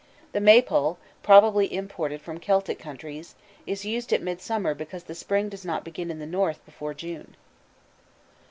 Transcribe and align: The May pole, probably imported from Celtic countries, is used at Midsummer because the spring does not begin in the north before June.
The 0.31 0.39
May 0.41 0.63
pole, 0.63 0.97
probably 1.21 1.71
imported 1.71 2.23
from 2.23 2.39
Celtic 2.39 2.79
countries, 2.79 3.35
is 3.67 3.85
used 3.85 4.11
at 4.11 4.19
Midsummer 4.19 4.73
because 4.73 5.03
the 5.03 5.13
spring 5.13 5.47
does 5.47 5.63
not 5.63 5.83
begin 5.85 6.09
in 6.09 6.17
the 6.17 6.25
north 6.25 6.65
before 6.65 6.95
June. 6.95 7.35